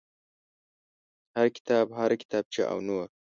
هر 1.35 1.47
کتاب 1.55 1.85
هر 1.99 2.11
کتابچه 2.21 2.63
او 2.71 2.77
نور. 2.87 3.07